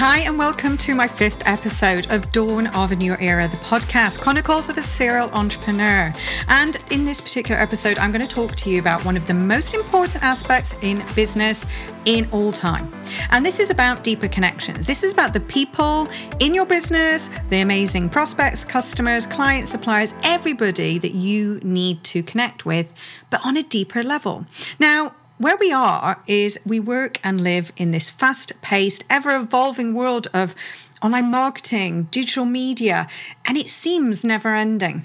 [0.00, 4.20] Hi, and welcome to my fifth episode of Dawn of a New Era, the podcast,
[4.20, 6.12] Chronicles of a Serial Entrepreneur.
[6.46, 9.34] And in this particular episode, I'm going to talk to you about one of the
[9.34, 11.66] most important aspects in business
[12.04, 12.92] in all time.
[13.32, 14.86] And this is about deeper connections.
[14.86, 16.06] This is about the people
[16.38, 22.64] in your business, the amazing prospects, customers, clients, suppliers, everybody that you need to connect
[22.64, 22.94] with,
[23.30, 24.46] but on a deeper level.
[24.78, 29.94] Now, where we are is we work and live in this fast paced, ever evolving
[29.94, 30.54] world of
[31.02, 33.06] online marketing, digital media,
[33.46, 35.04] and it seems never ending.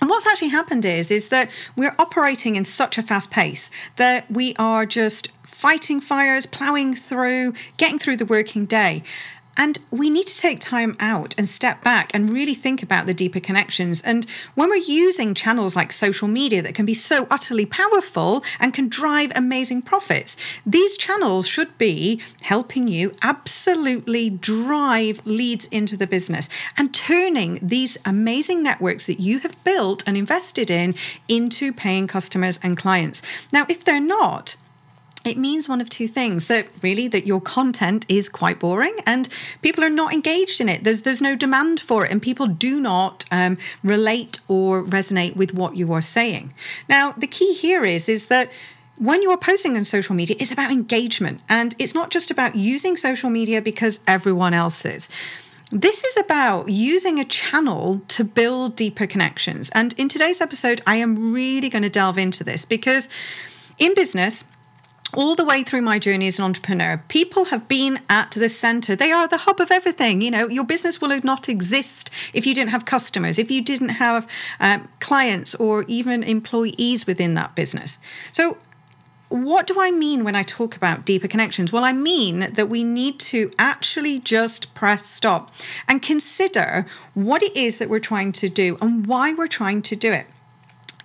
[0.00, 4.30] And what's actually happened is, is that we're operating in such a fast pace that
[4.30, 9.02] we are just fighting fires, plowing through, getting through the working day.
[9.56, 13.14] And we need to take time out and step back and really think about the
[13.14, 14.02] deeper connections.
[14.02, 18.74] And when we're using channels like social media that can be so utterly powerful and
[18.74, 26.06] can drive amazing profits, these channels should be helping you absolutely drive leads into the
[26.06, 30.94] business and turning these amazing networks that you have built and invested in
[31.28, 33.22] into paying customers and clients.
[33.52, 34.56] Now, if they're not,
[35.26, 39.28] it means one of two things that really that your content is quite boring and
[39.60, 40.84] people are not engaged in it.
[40.84, 45.52] There's there's no demand for it and people do not um, relate or resonate with
[45.52, 46.54] what you are saying.
[46.88, 48.50] Now the key here is is that
[48.98, 52.54] when you are posting on social media it's about engagement and it's not just about
[52.54, 55.08] using social media because everyone else is.
[55.72, 59.68] This is about using a channel to build deeper connections.
[59.74, 63.08] And in today's episode, I am really going to delve into this because
[63.76, 64.44] in business,
[65.14, 68.96] all the way through my journey as an entrepreneur, people have been at the center.
[68.96, 70.20] They are the hub of everything.
[70.20, 73.90] You know, your business will not exist if you didn't have customers, if you didn't
[73.90, 74.28] have
[74.60, 77.98] um, clients or even employees within that business.
[78.32, 78.58] So,
[79.28, 81.72] what do I mean when I talk about deeper connections?
[81.72, 85.52] Well, I mean that we need to actually just press stop
[85.88, 89.96] and consider what it is that we're trying to do and why we're trying to
[89.96, 90.26] do it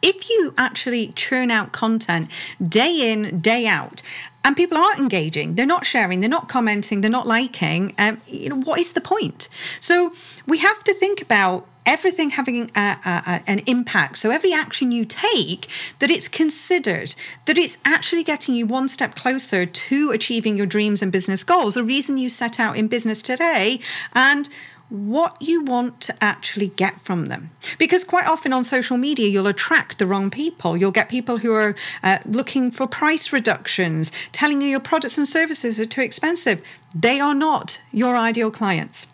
[0.01, 2.29] if you actually churn out content
[2.65, 4.01] day in, day out,
[4.43, 8.49] and people aren't engaging, they're not sharing, they're not commenting, they're not liking, um, you
[8.49, 9.49] know, what is the point?
[9.79, 10.13] So
[10.47, 14.17] we have to think about everything having a, a, an impact.
[14.17, 15.67] So every action you take,
[15.99, 21.01] that it's considered, that it's actually getting you one step closer to achieving your dreams
[21.01, 23.79] and business goals, the reason you set out in business today,
[24.13, 24.49] and
[24.91, 27.49] what you want to actually get from them.
[27.79, 30.75] Because quite often on social media, you'll attract the wrong people.
[30.75, 35.27] You'll get people who are uh, looking for price reductions, telling you your products and
[35.27, 36.61] services are too expensive.
[36.93, 39.07] They are not your ideal clients.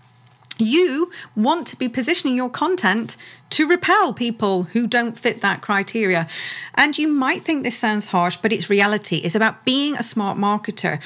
[0.57, 3.15] You want to be positioning your content
[3.51, 6.27] to repel people who don't fit that criteria.
[6.73, 9.17] And you might think this sounds harsh, but it's reality.
[9.17, 10.99] It's about being a smart marketer,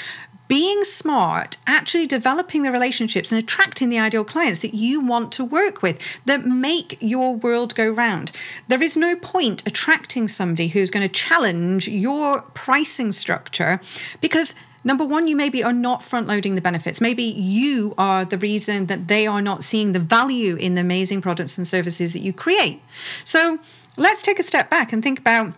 [0.52, 5.46] being smart, actually developing the relationships and attracting the ideal clients that you want to
[5.46, 8.34] work with that make your world go round.
[8.68, 13.80] There is no point attracting somebody who's going to challenge your pricing structure
[14.20, 14.54] because
[14.84, 17.00] Number one, you maybe are not front loading the benefits.
[17.00, 21.22] Maybe you are the reason that they are not seeing the value in the amazing
[21.22, 22.82] products and services that you create.
[23.24, 23.60] So
[23.96, 25.54] let's take a step back and think about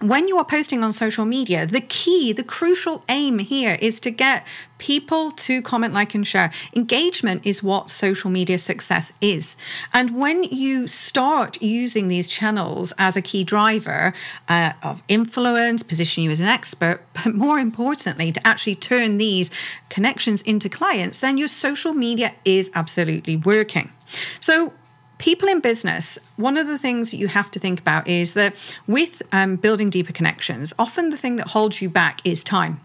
[0.00, 4.10] when you are posting on social media, the key, the crucial aim here is to
[4.10, 4.46] get
[4.78, 6.52] people to comment, like, and share.
[6.74, 9.56] Engagement is what social media success is.
[9.92, 14.12] And when you start using these channels as a key driver
[14.48, 19.50] uh, of influence, position you as an expert, but more importantly, to actually turn these
[19.88, 23.90] connections into clients, then your social media is absolutely working.
[24.38, 24.74] So,
[25.18, 28.54] people in business, one of the things you have to think about is that
[28.86, 32.80] with um, building deeper connections, often the thing that holds you back is time.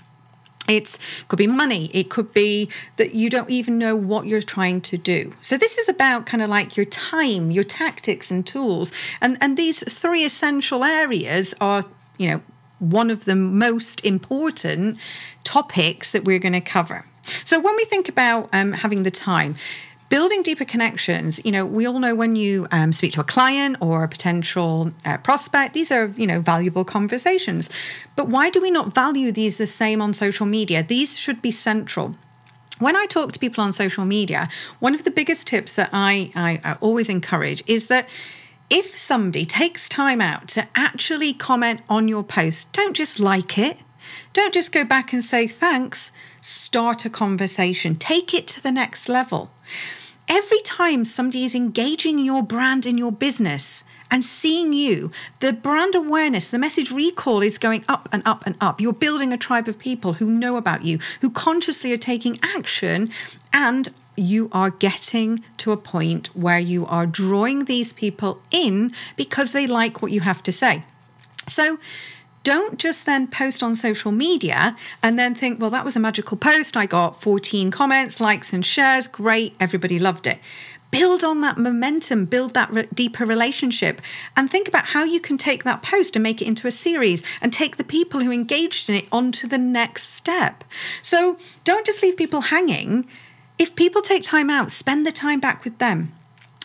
[0.67, 1.89] It could be money.
[1.93, 5.33] It could be that you don't even know what you're trying to do.
[5.41, 8.93] So this is about kind of like your time, your tactics and tools.
[9.19, 11.83] And and these three essential areas are,
[12.17, 12.41] you know,
[12.79, 14.97] one of the most important
[15.43, 17.05] topics that we're going to cover.
[17.43, 19.55] So when we think about um, having the time,
[20.13, 23.75] building deeper connections you know we all know when you um, speak to a client
[23.81, 27.67] or a potential uh, prospect these are you know valuable conversations
[28.15, 31.49] but why do we not value these the same on social media these should be
[31.49, 32.15] central
[32.77, 34.49] when I talk to people on social media,
[34.79, 38.09] one of the biggest tips that I, I, I always encourage is that
[38.69, 43.77] if somebody takes time out to actually comment on your post, don't just like it.
[44.33, 46.11] Don't just go back and say thanks.
[46.41, 47.95] Start a conversation.
[47.95, 49.51] Take it to the next level
[50.27, 55.95] every time somebody is engaging your brand in your business and seeing you, the brand
[55.95, 58.79] awareness, the message recall is going up and up and up.
[58.79, 63.09] You're building a tribe of people who know about you, who consciously are taking action
[63.51, 69.51] and you are getting to a point where you are drawing these people in because
[69.51, 70.83] they like what you have to say.
[71.47, 71.79] So,
[72.43, 76.37] don't just then post on social media and then think, well, that was a magical
[76.37, 76.75] post.
[76.75, 79.07] I got 14 comments, likes, and shares.
[79.07, 79.55] Great.
[79.59, 80.39] Everybody loved it.
[80.91, 83.99] Build on that momentum, build that re- deeper relationship,
[84.37, 87.23] and think about how you can take that post and make it into a series
[87.41, 90.63] and take the people who engaged in it onto the next step.
[91.01, 93.07] So don't just leave people hanging.
[93.57, 96.11] If people take time out, spend the time back with them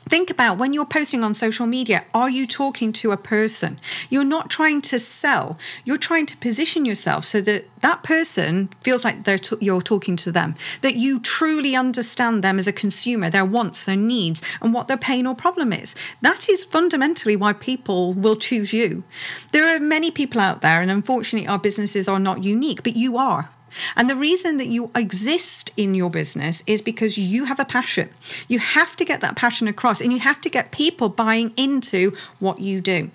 [0.09, 3.79] think about when you're posting on social media are you talking to a person?
[4.11, 5.59] You're not trying to sell.
[5.85, 10.17] You're trying to position yourself so that that person feels like they're t- you're talking
[10.17, 14.75] to them that you truly understand them as a consumer their wants their needs and
[14.75, 15.95] what their pain or problem is.
[16.23, 19.05] That is fundamentally why people will choose you.
[19.53, 23.17] There are many people out there and unfortunately our businesses are not unique but you
[23.17, 23.51] are
[23.97, 28.11] and the reason that you exist in your business is because you have a passion.
[28.49, 32.17] You have to get that passion across and you have to get people buying into
[32.39, 33.11] what you do.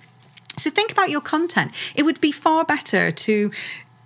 [0.58, 1.72] So think about your content.
[1.96, 3.52] It would be far better to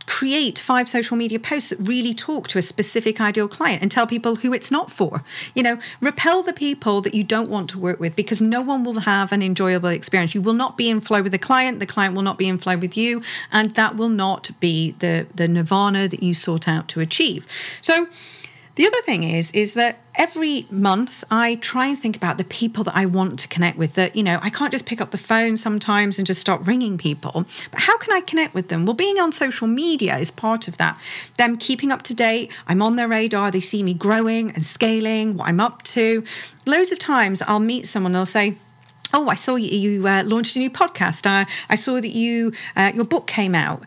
[0.07, 4.07] create five social media posts that really talk to a specific ideal client and tell
[4.07, 5.23] people who it's not for.
[5.53, 8.83] You know, repel the people that you don't want to work with because no one
[8.83, 10.33] will have an enjoyable experience.
[10.33, 12.57] You will not be in flow with the client, the client will not be in
[12.57, 13.21] flow with you,
[13.51, 17.45] and that will not be the, the nirvana that you sought out to achieve.
[17.81, 18.07] So,
[18.77, 22.83] the other thing is, is that every month I try and think about the people
[22.83, 23.95] that I want to connect with.
[23.95, 26.97] That, you know, I can't just pick up the phone sometimes and just start ringing
[26.97, 28.85] people, but how can I connect with them?
[28.85, 31.01] Well, being on social media is part of that.
[31.37, 35.37] Them keeping up to date, I'm on their radar, they see me growing and scaling,
[35.37, 36.23] what I'm up to.
[36.67, 38.57] Loads of times I'll meet someone, they'll say,
[39.19, 41.25] Oh, I saw you, you uh, launched a new podcast.
[41.25, 43.81] Uh, I saw that you uh, your book came out.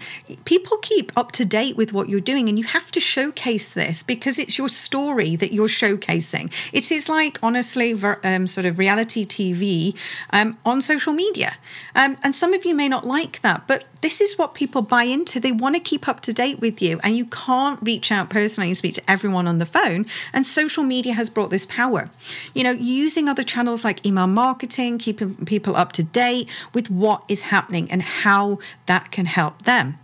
[0.44, 4.02] People keep up to date with what you're doing, and you have to showcase this
[4.02, 6.52] because it's your story that you're showcasing.
[6.72, 7.94] It is like honestly,
[8.24, 9.96] um, sort of reality TV
[10.30, 11.58] um, on social media,
[11.94, 15.04] um, and some of you may not like that, but this is what people buy
[15.04, 15.40] into.
[15.40, 18.68] They want to keep up to date with you, and you can't reach out personally
[18.68, 20.06] and speak to everyone on the phone.
[20.32, 22.10] And social media has brought this power.
[22.54, 27.24] You know, using other channels like email marketing, keeping people up to date with what
[27.28, 29.98] is happening and how that can help them.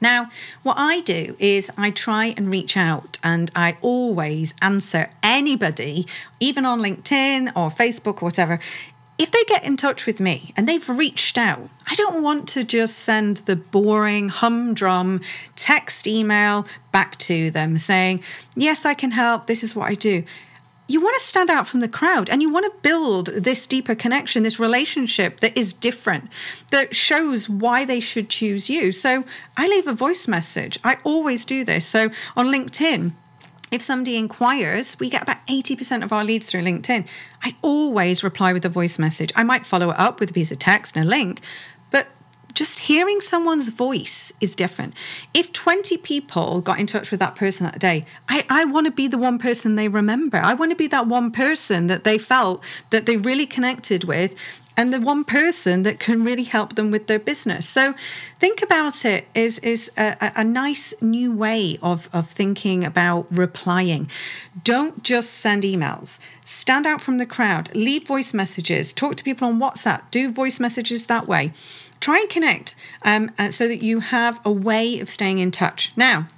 [0.00, 0.30] Now,
[0.62, 6.06] what I do is I try and reach out and I always answer anybody,
[6.38, 8.60] even on LinkedIn or Facebook or whatever,
[9.18, 12.64] if they get in touch with me and they've reached out, I don't want to
[12.64, 15.20] just send the boring humdrum
[15.54, 18.22] text email back to them saying,
[18.54, 19.46] Yes, I can help.
[19.46, 20.24] This is what I do.
[20.88, 23.96] You want to stand out from the crowd and you want to build this deeper
[23.96, 26.30] connection, this relationship that is different,
[26.70, 28.92] that shows why they should choose you.
[28.92, 29.24] So
[29.56, 30.78] I leave a voice message.
[30.84, 31.84] I always do this.
[31.86, 33.14] So on LinkedIn,
[33.76, 37.06] if somebody inquires, we get about 80% of our leads through LinkedIn.
[37.42, 39.30] I always reply with a voice message.
[39.36, 41.42] I might follow it up with a piece of text and a link,
[41.90, 42.08] but
[42.54, 44.94] just hearing someone's voice is different.
[45.34, 48.92] If 20 people got in touch with that person that day, I, I want to
[48.92, 50.38] be the one person they remember.
[50.38, 54.34] I want to be that one person that they felt that they really connected with
[54.76, 57.68] and the one person that can really help them with their business.
[57.68, 57.94] So
[58.38, 64.10] think about it is is a, a, nice new way of, of thinking about replying.
[64.62, 66.18] Don't just send emails.
[66.44, 70.60] Stand out from the crowd, leave voice messages, talk to people on WhatsApp, do voice
[70.60, 71.52] messages that way.
[71.98, 75.92] Try and connect um, so that you have a way of staying in touch.
[75.96, 76.28] Now,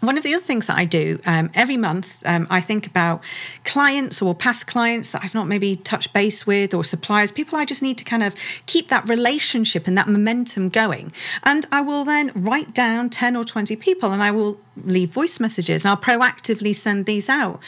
[0.00, 3.22] one of the other things that I do um, every month, um, I think about
[3.64, 7.64] clients or past clients that I've not maybe touched base with, or suppliers, people I
[7.64, 8.34] just need to kind of
[8.66, 11.12] keep that relationship and that momentum going.
[11.44, 15.38] And I will then write down 10 or 20 people and I will leave voice
[15.38, 17.60] messages and I'll proactively send these out.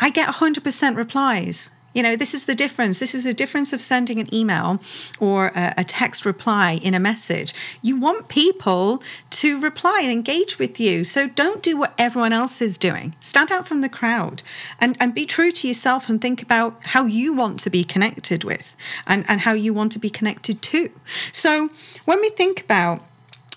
[0.00, 1.70] I get 100% replies.
[1.94, 2.98] You know, this is the difference.
[2.98, 4.80] This is the difference of sending an email
[5.18, 7.54] or a, a, text reply in a message.
[7.82, 11.04] You want people to reply and engage with you.
[11.04, 13.14] So don't do what everyone else is doing.
[13.20, 14.42] Stand out from the crowd
[14.80, 18.44] and, and be true to yourself and think about how you want to be connected
[18.44, 18.76] with
[19.06, 20.90] and, and how you want to be connected to.
[21.32, 21.70] So
[22.04, 23.02] when we think about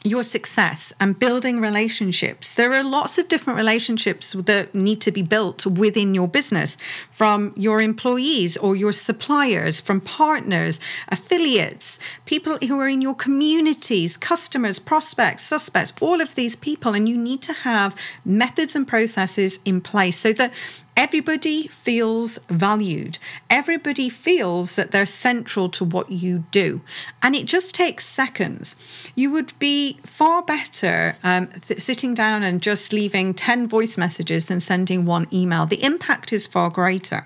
[0.04, 2.56] your success and building relationships.
[2.56, 6.76] There are lots of different relationships that need to be built within your business
[7.12, 10.80] from your employees or your suppliers, from partners,
[11.10, 16.96] affiliates, people who are in your communities, customers, prospects, suspects, all of these people.
[16.96, 20.52] And you need to have methods and processes in place so that
[20.98, 23.18] Everybody feels valued.
[23.50, 26.82] Everybody feels that they're central to what you do.
[27.24, 28.76] And it just takes seconds.
[29.16, 34.46] You would be far better um, th- sitting down and just leaving 10 voice messages
[34.46, 35.66] than sending one email.
[35.66, 37.26] The impact is far greater.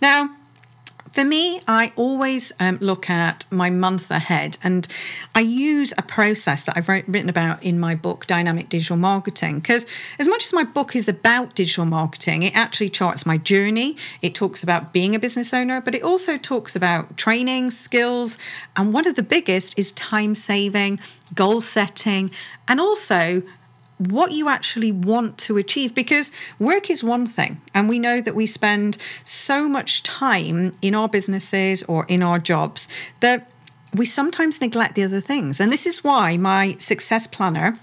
[0.00, 0.36] Now,
[1.16, 4.86] for me, I always um, look at my month ahead and
[5.34, 9.60] I use a process that I've written about in my book, Dynamic Digital Marketing.
[9.60, 9.86] Because
[10.18, 13.96] as much as my book is about digital marketing, it actually charts my journey.
[14.20, 18.36] It talks about being a business owner, but it also talks about training, skills.
[18.76, 21.00] And one of the biggest is time saving,
[21.34, 22.30] goal setting,
[22.68, 23.42] and also
[23.98, 28.34] what you actually want to achieve because work is one thing and we know that
[28.34, 32.88] we spend so much time in our businesses or in our jobs
[33.20, 33.50] that
[33.94, 37.78] we sometimes neglect the other things and this is why my success planner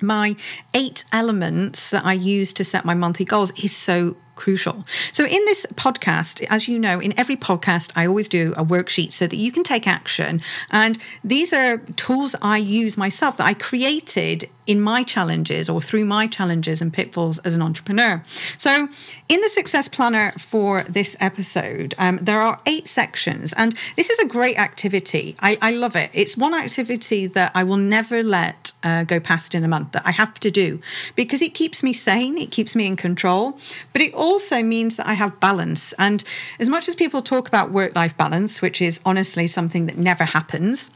[0.00, 0.36] my
[0.74, 4.84] eight elements that I use to set my monthly goals is so crucial.
[5.12, 9.12] So, in this podcast, as you know, in every podcast, I always do a worksheet
[9.12, 10.40] so that you can take action.
[10.70, 16.04] And these are tools I use myself that I created in my challenges or through
[16.04, 18.22] my challenges and pitfalls as an entrepreneur.
[18.56, 18.88] So,
[19.28, 24.18] in the success planner for this episode, um, there are eight sections, and this is
[24.18, 25.36] a great activity.
[25.40, 26.10] I, I love it.
[26.12, 30.02] It's one activity that I will never let uh, go past in a month that
[30.04, 30.80] I have to do
[31.16, 33.58] because it keeps me sane, it keeps me in control,
[33.92, 35.94] but it also means that I have balance.
[35.98, 36.22] And
[36.60, 40.24] as much as people talk about work life balance, which is honestly something that never
[40.24, 40.90] happens,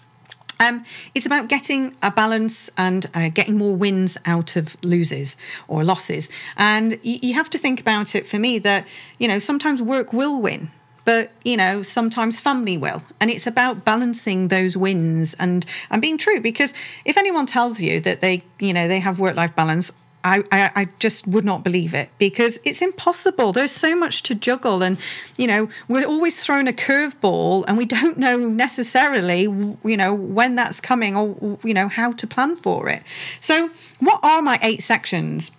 [0.61, 0.85] um,
[1.15, 5.37] it's about getting a balance and uh, getting more wins out of loses
[5.69, 6.31] or losses.
[6.57, 8.87] And y- you have to think about it for me that,
[9.19, 10.71] you know, sometimes work will win
[11.05, 16.19] but you know sometimes family will and it's about balancing those wins and and being
[16.19, 16.75] true because
[17.07, 19.91] if anyone tells you that they you know they have work life balance
[20.29, 23.53] I, I, I just would not believe it because it's impossible.
[23.53, 24.99] There's so much to juggle, and
[25.37, 30.55] you know we're always thrown a curveball, and we don't know necessarily, you know, when
[30.55, 33.03] that's coming or you know how to plan for it.
[33.41, 33.71] So,
[34.01, 35.51] what are my eight sections?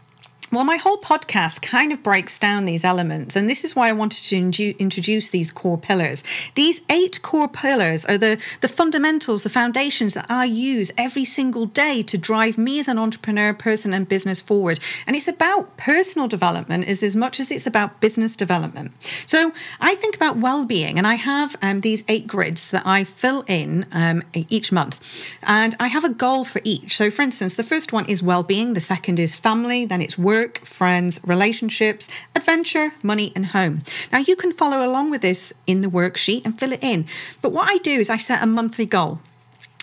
[0.51, 3.91] Well, my whole podcast kind of breaks down these elements, and this is why I
[3.91, 6.23] wanted to in- introduce these core pillars.
[6.55, 11.67] These eight core pillars are the, the fundamentals, the foundations that I use every single
[11.67, 14.79] day to drive me as an entrepreneur, person, and business forward.
[15.05, 18.91] And it's about personal development as, as much as it's about business development.
[19.27, 23.03] So I think about well being, and I have um, these eight grids that I
[23.03, 26.97] fill in um, each month, and I have a goal for each.
[26.97, 30.17] So, for instance, the first one is well being, the second is family, then it's
[30.17, 33.81] work work, friends, relationships, adventure, money, and home.
[34.11, 37.05] Now, you can follow along with this in the worksheet and fill it in.
[37.41, 39.19] But what I do is I set a monthly goal.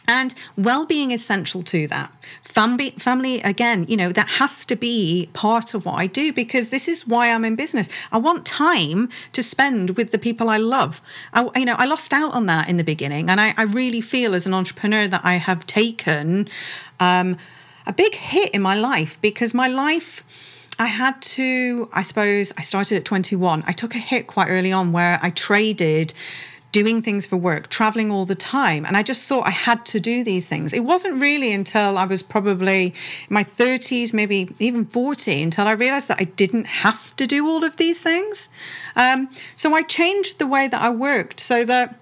[0.09, 2.13] And well-being is central to that.
[2.43, 6.71] Family, family, again, you know, that has to be part of what I do because
[6.71, 7.89] this is why I'm in business.
[8.13, 11.03] I want time to spend with the people I love.
[11.35, 14.01] I, you know, I lost out on that in the beginning, and I, I really
[14.01, 16.47] feel as an entrepreneur that I have taken
[17.01, 17.37] um,
[17.87, 20.25] a big hit in my life because my life
[20.79, 23.65] I had to, I suppose, I started at 21.
[23.67, 26.13] I took a hit quite early on where I traded
[26.73, 28.85] doing things for work, traveling all the time.
[28.85, 30.75] And I just thought I had to do these things.
[30.75, 35.73] It wasn't really until I was probably in my 30s, maybe even 40, until I
[35.73, 38.51] realized that I didn't have to do all of these things.
[38.95, 41.99] Um, so I changed the way that I worked so that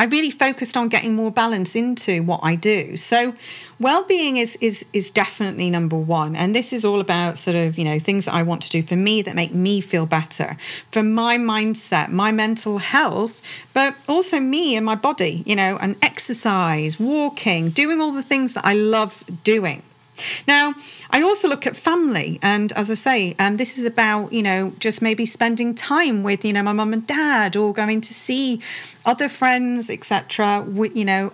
[0.00, 2.96] I really focused on getting more balance into what I do.
[2.96, 3.34] So
[3.78, 7.84] well-being is is is definitely number one and this is all about sort of you
[7.84, 10.54] know things that i want to do for me that make me feel better
[10.90, 13.40] for my mindset my mental health
[13.72, 18.52] but also me and my body you know and exercise walking doing all the things
[18.52, 19.82] that i love doing
[20.46, 20.74] now,
[21.10, 24.72] I also look at family, and as I say, um, this is about you know
[24.78, 28.60] just maybe spending time with you know my mum and dad, or going to see
[29.04, 30.66] other friends, etc.
[30.94, 31.32] You know,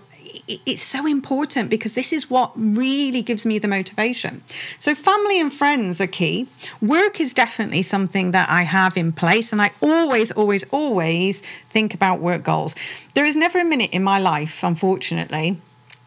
[0.49, 4.43] it's so important because this is what really gives me the motivation.
[4.78, 6.49] So, family and friends are key.
[6.81, 11.95] Work is definitely something that I have in place, and I always, always, always think
[11.95, 12.75] about work goals.
[13.14, 15.59] There is never a minute in my life, unfortunately,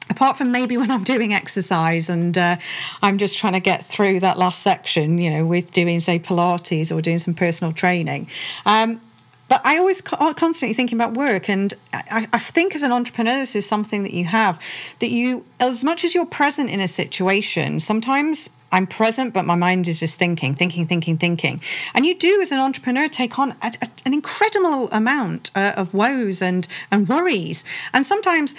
[0.09, 2.57] apart from maybe when I'm doing exercise and uh,
[3.01, 6.95] I'm just trying to get through that last section, you know, with doing, say, Pilates
[6.95, 8.29] or doing some personal training.
[8.65, 9.01] Um,
[9.47, 13.55] but I always constantly thinking about work, and I, I, think as an entrepreneur, this
[13.55, 14.63] is something that you have
[14.99, 19.55] that you, as much as you're present in a situation, sometimes I'm present, but my
[19.55, 21.61] mind is just thinking, thinking, thinking, thinking.
[21.95, 25.95] And you do, as an entrepreneur, take on a, a, an incredible amount uh, of
[25.95, 28.53] woes and and worries, and sometimes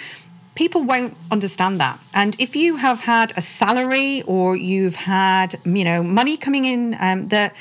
[0.55, 1.99] people won't understand that.
[2.13, 6.95] And if you have had a salary or you've had, you know, money coming in
[6.99, 7.55] um, that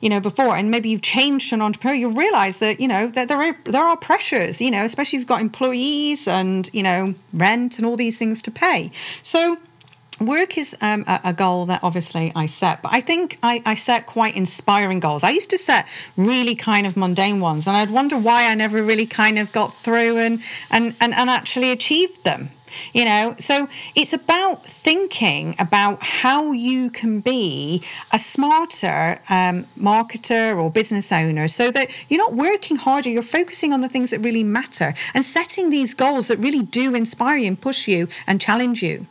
[0.00, 3.08] you know, before, and maybe you've changed to an entrepreneur, you'll realize that, you know,
[3.08, 6.82] that there are, there are pressures, you know, especially if you've got employees and, you
[6.82, 8.90] know, rent and all these things to pay.
[9.22, 9.58] So,
[10.20, 14.06] work is um, a, goal that obviously I set, but I think I, I, set
[14.06, 15.24] quite inspiring goals.
[15.24, 15.86] I used to set
[16.16, 19.72] really kind of mundane ones, and I'd wonder why I never really kind of got
[19.74, 22.50] through and and and, and actually achieved them.
[22.92, 30.56] You know, so it's about thinking about how you can be a smarter um, marketer
[30.56, 34.20] or business owner so that you're not working harder, you're focusing on the things that
[34.20, 38.40] really matter and setting these goals that really do inspire you and push you and
[38.40, 39.06] challenge you.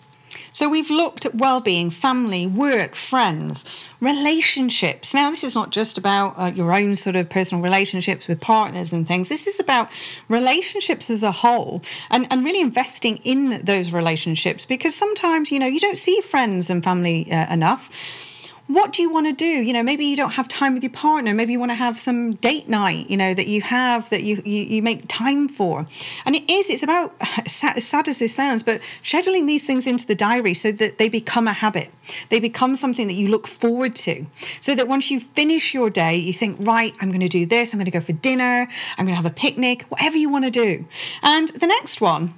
[0.51, 5.13] So we've looked at well-being, family, work, friends, relationships.
[5.13, 8.93] Now, this is not just about uh, your own sort of personal relationships with partners
[8.93, 9.29] and things.
[9.29, 9.89] This is about
[10.27, 15.67] relationships as a whole and, and really investing in those relationships because sometimes, you know,
[15.67, 18.27] you don't see friends and family uh, enough
[18.69, 19.47] what do you want to do?
[19.47, 21.33] You know, maybe you don't have time with your partner.
[21.33, 24.43] Maybe you want to have some date night, you know, that you have that you,
[24.45, 25.87] you, you make time for.
[26.23, 30.05] And it is, it's about, as sad as this sounds, but scheduling these things into
[30.05, 31.89] the diary so that they become a habit.
[32.29, 34.27] They become something that you look forward to.
[34.61, 37.73] So that once you finish your day, you think, right, I'm going to do this.
[37.73, 38.67] I'm going to go for dinner.
[38.99, 40.85] I'm going to have a picnic, whatever you want to do.
[41.23, 42.35] And the next one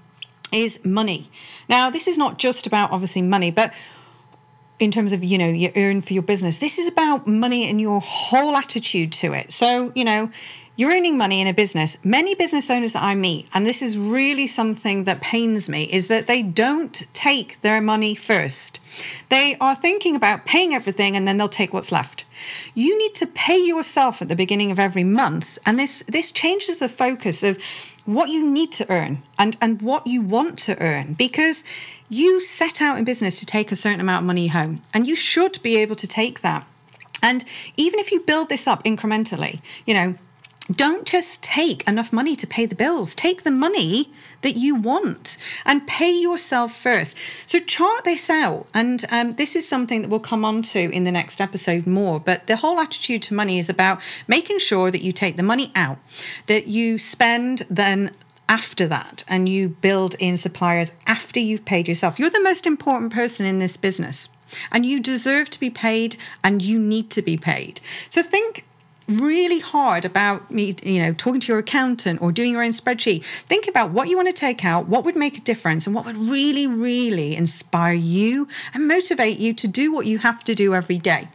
[0.54, 1.30] is money.
[1.68, 3.74] Now, this is not just about obviously money, but
[4.82, 6.58] in terms of you know you earn for your business.
[6.58, 9.52] This is about money and your whole attitude to it.
[9.52, 10.32] So you know
[10.78, 11.98] you're earning money in a business.
[12.04, 16.08] Many business owners that i meet and this is really something that pains me is
[16.08, 18.80] that they don't take their money first.
[19.30, 22.26] They are thinking about paying everything and then they'll take what's left.
[22.74, 26.80] You need to pay yourself at the beginning of every month and this this changes
[26.80, 27.58] the focus of
[28.06, 31.64] what you need to earn and and what you want to earn because
[32.12, 35.16] you set out in business to take a certain amount of money home, and you
[35.16, 36.68] should be able to take that.
[37.24, 37.46] And
[37.78, 40.16] even if you build this up incrementally, you know,
[40.70, 43.16] don't just take enough money to pay the bills.
[43.16, 47.18] Take the money that you want and pay yourself first.
[47.46, 48.68] So chart this out.
[48.74, 52.20] And um, this is something that we'll come on to in the next episode more.
[52.20, 55.72] But the whole attitude to money is about making sure that you take the money
[55.76, 55.98] out,
[56.48, 58.12] that you spend then
[58.52, 62.20] after that and you build in suppliers after you've paid yourself.
[62.20, 64.28] You're the most important person in this business
[64.74, 67.80] and you deserve to be paid and you need to be paid.
[68.10, 68.66] So think
[69.08, 73.24] really hard about me, you know, talking to your accountant or doing your own spreadsheet.
[73.24, 76.06] Think about what you want to take out, what would make a difference, and what
[76.06, 80.76] would really, really inspire you and motivate you to do what you have to do
[80.76, 81.30] every day.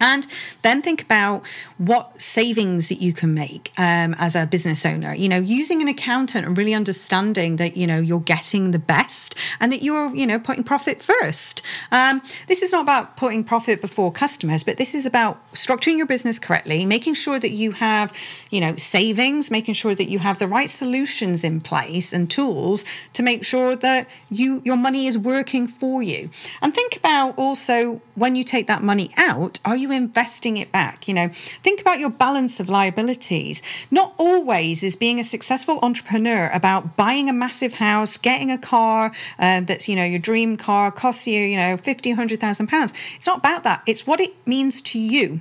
[0.00, 0.26] And
[0.62, 5.14] then think about what savings that you can make um, as a business owner.
[5.14, 9.36] You know, using an accountant and really understanding that you know you're getting the best
[9.60, 11.62] and that you're you know putting profit first.
[11.90, 16.06] Um, this is not about putting profit before customers, but this is about structuring your
[16.06, 18.12] business correctly, making sure that you have
[18.50, 22.84] you know savings, making sure that you have the right solutions in place and tools
[23.12, 26.30] to make sure that you your money is working for you.
[26.62, 30.72] And think about also when you take that money out, are you you investing it
[30.72, 31.08] back?
[31.08, 33.62] You know, think about your balance of liabilities.
[33.90, 39.12] Not always is being a successful entrepreneur about buying a massive house, getting a car
[39.38, 42.94] uh, that's, you know, your dream car, costs you, you know, 50, 100,000 pounds.
[43.16, 43.82] It's not about that.
[43.86, 45.40] It's what it means to you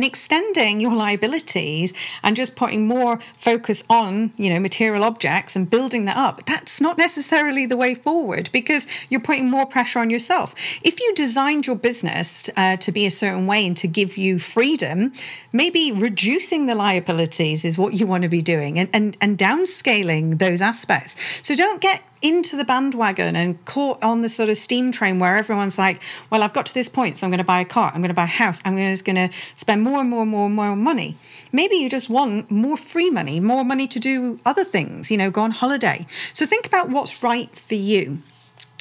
[0.00, 5.68] and extending your liabilities and just putting more focus on you know material objects and
[5.68, 10.08] building that up that's not necessarily the way forward because you're putting more pressure on
[10.08, 10.54] yourself.
[10.82, 14.38] If you designed your business uh, to be a certain way and to give you
[14.38, 15.12] freedom
[15.52, 20.38] maybe reducing the liabilities is what you want to be doing and and, and downscaling
[20.38, 21.12] those aspects.
[21.46, 25.36] So don't get into the bandwagon and caught on the sort of steam train where
[25.36, 27.90] everyone's like, well, I've got to this point, so I'm going to buy a car,
[27.94, 30.30] I'm going to buy a house, I'm just going to spend more and more and
[30.30, 31.16] more and more money.
[31.52, 35.30] Maybe you just want more free money, more money to do other things, you know,
[35.30, 36.06] go on holiday.
[36.32, 38.22] So think about what's right for you.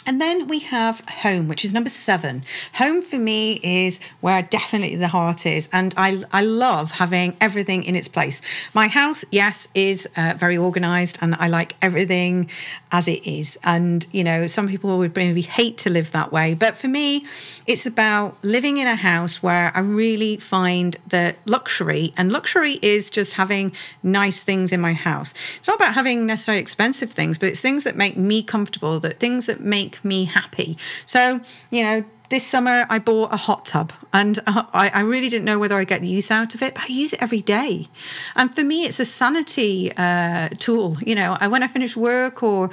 [0.10, 2.42] And then we have home, which is number seven.
[2.74, 5.70] Home for me is where definitely the heart is.
[5.72, 8.42] And I, I love having everything in its place.
[8.74, 12.50] My house, yes, is uh, very organized and I like everything
[12.92, 13.60] as it is.
[13.64, 16.56] And, you know, some people would maybe hate to live that way.
[16.56, 17.28] But for me,
[17.68, 22.14] it's about living in a house where I really find the luxury.
[22.18, 25.36] And luxury is just having nice things in my house.
[25.58, 29.20] It's not about having necessarily expensive things, but it's things that make me comfortable, that
[29.20, 30.78] things that make me happy.
[31.06, 35.46] So, you know, this summer I bought a hot tub and I, I, really didn't
[35.46, 37.88] know whether I get the use out of it, but I use it every day.
[38.36, 40.98] And for me, it's a sanity uh, tool.
[41.02, 42.70] You know, I, when I finish work or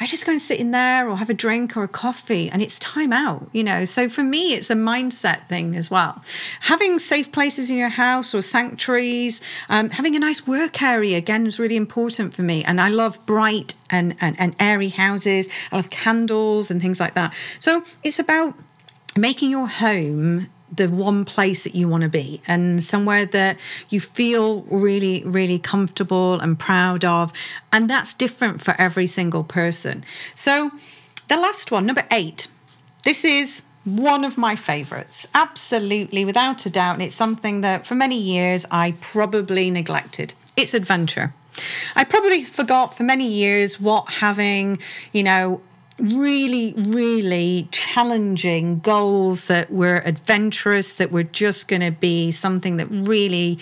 [0.00, 2.60] I just go and sit in there or have a drink or a coffee and
[2.62, 3.84] it's time out, you know.
[3.84, 6.22] So for me, it's a mindset thing as well.
[6.60, 11.46] Having safe places in your house or sanctuaries, um, having a nice work area again
[11.46, 12.64] is really important for me.
[12.64, 15.48] And I love bright and, and, and airy houses.
[15.70, 17.34] I love candles and things like that.
[17.60, 18.54] So it's about
[19.16, 23.58] making your home the one place that you want to be and somewhere that
[23.88, 27.32] you feel really, really comfortable and proud of.
[27.72, 30.04] And that's different for every single person.
[30.34, 30.70] So,
[31.28, 32.48] the last one, number eight,
[33.04, 36.94] this is one of my favorites, absolutely, without a doubt.
[36.94, 40.34] And it's something that for many years I probably neglected.
[40.56, 41.34] It's adventure.
[41.94, 44.78] I probably forgot for many years what having,
[45.12, 45.60] you know,
[45.98, 52.86] really, really challenging goals that were adventurous, that were just going to be something that
[52.86, 53.58] really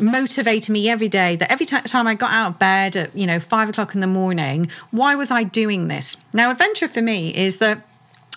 [0.00, 3.26] motivated me every day that every t- time I got out of bed at, you
[3.26, 6.16] know, five o'clock in the morning, why was I doing this?
[6.32, 7.86] Now, adventure for me is that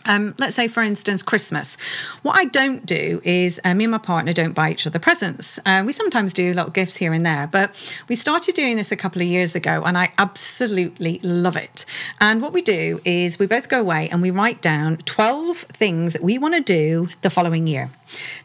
[0.07, 1.77] um, let's say, for instance, Christmas.
[2.23, 5.59] What I don't do is uh, me and my partner don't buy each other presents.
[5.65, 7.71] Uh, we sometimes do little gifts here and there, but
[8.07, 11.85] we started doing this a couple of years ago and I absolutely love it.
[12.19, 16.13] And what we do is we both go away and we write down 12 things
[16.13, 17.91] that we want to do the following year.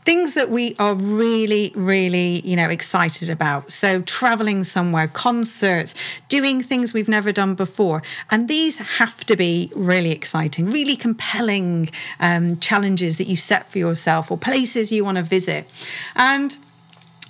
[0.05, 3.73] Things that we are really, really, you know, excited about.
[3.73, 5.95] So traveling somewhere, concerts,
[6.29, 8.03] doing things we've never done before.
[8.31, 13.79] And these have to be really exciting, really compelling um, challenges that you set for
[13.79, 15.69] yourself or places you want to visit.
[16.17, 16.57] And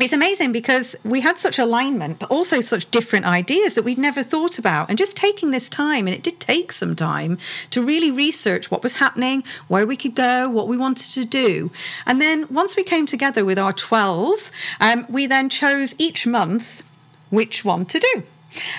[0.00, 4.22] it's amazing because we had such alignment, but also such different ideas that we'd never
[4.22, 4.88] thought about.
[4.88, 7.38] And just taking this time, and it did take some time
[7.70, 11.70] to really research what was happening, where we could go, what we wanted to do.
[12.06, 14.50] And then once we came together with our 12,
[14.80, 16.82] um, we then chose each month
[17.30, 18.22] which one to do.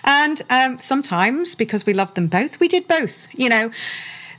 [0.03, 3.27] And um, sometimes, because we loved them both, we did both.
[3.37, 3.71] You know,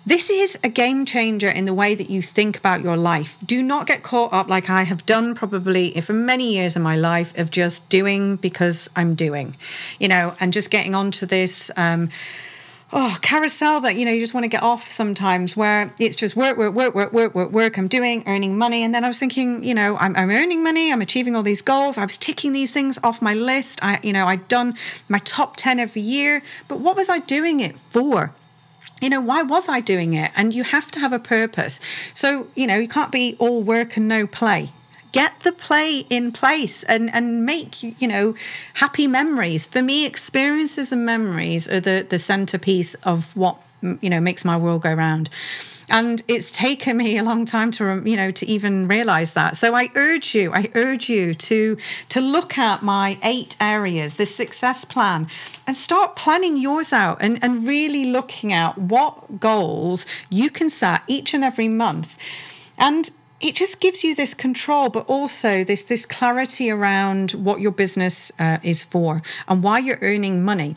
[0.07, 3.39] this is a game changer in the way that you think about your life.
[3.45, 6.97] Do not get caught up like I have done probably for many years in my
[6.97, 9.57] life of just doing because I'm doing,
[9.99, 11.71] you know, and just getting onto this.
[11.77, 12.11] Um,
[12.93, 16.37] oh, carousel that, you know, you just want to get off sometimes where it's just
[16.37, 17.79] work, work, work, work, work, work, work.
[17.79, 18.85] I'm doing, earning money.
[18.85, 20.93] And then I was thinking, you know, I'm, I'm earning money.
[20.93, 21.97] I'm achieving all these goals.
[21.97, 23.81] I was ticking these things off my list.
[23.83, 24.75] I, you know, I'd done
[25.09, 26.43] my top 10 every year.
[26.69, 28.35] But what was I doing it for?
[29.05, 30.33] You know, why was I doing it?
[30.35, 31.79] And you have to have a purpose.
[32.15, 34.71] So, you know, you can't be all work and no play.
[35.13, 38.35] Get the play in place and, and make, you know,
[38.75, 39.67] happy memories.
[39.67, 44.57] For me, experiences and memories are the, the centerpiece of what, you know, makes my
[44.57, 45.29] world go round
[45.91, 49.75] and it's taken me a long time to you know to even realize that so
[49.75, 51.77] i urge you i urge you to
[52.09, 55.27] to look at my eight areas this success plan
[55.67, 61.03] and start planning yours out and, and really looking at what goals you can set
[61.07, 62.19] each and every month
[62.79, 67.73] and it just gives you this control, but also this this clarity around what your
[67.73, 70.77] business uh, is for and why you're earning money.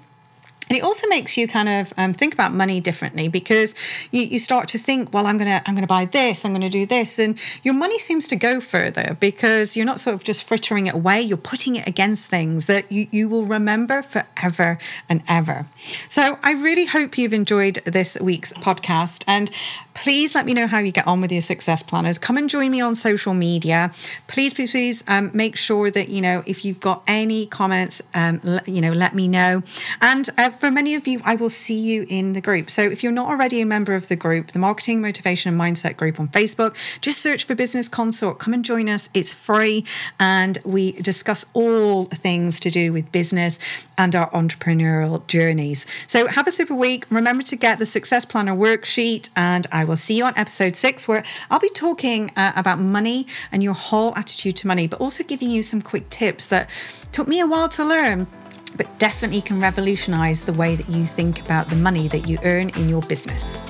[0.70, 3.76] And it also makes you kind of um, think about money differently because
[4.12, 6.86] you, you start to think, well, I'm gonna I'm gonna buy this, I'm gonna do
[6.86, 10.88] this, and your money seems to go further because you're not sort of just frittering
[10.88, 11.22] it away.
[11.22, 14.78] You're putting it against things that you, you will remember forever
[15.08, 15.68] and ever.
[16.10, 19.50] So I really hope you've enjoyed this week's podcast, and
[19.94, 22.20] please let me know how you get on with your success planners.
[22.20, 23.92] Come and join me on social media.
[24.28, 28.40] Please, please, please um, make sure that you know if you've got any comments, um,
[28.66, 29.64] you know, let me know.
[30.02, 32.70] And uh, for many of you, I will see you in the group.
[32.70, 35.98] So if you're not already a member of the group, the Marketing, Motivation and Mindset
[35.98, 38.40] group on Facebook, just search for Business Consort.
[38.40, 39.10] Come and join us.
[39.14, 39.86] It's free
[40.20, 43.60] and we discuss all things to do with business
[43.98, 45.86] and our entrepreneurial journeys.
[46.08, 47.06] So have a super week.
[47.10, 51.08] Remember to get the Success Planner worksheet and I will see you on episode six
[51.08, 55.24] where I'll be talking uh, about money and your whole attitude to money, but also
[55.24, 56.70] giving you some quick tips that
[57.12, 58.28] took me a while to learn
[58.70, 62.70] but definitely can revolutionize the way that you think about the money that you earn
[62.70, 63.62] in your business.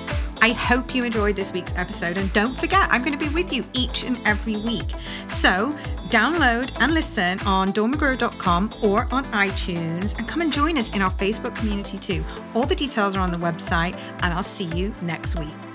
[0.42, 3.52] I hope you enjoyed this week's episode and don't forget, I'm going to be with
[3.52, 4.90] you each and every week.
[5.28, 5.76] So
[6.10, 11.12] download and listen on dawnmcgruer.com or on iTunes and come and join us in our
[11.12, 12.24] Facebook community too.
[12.54, 15.67] All the details are on the website and I'll see you next week.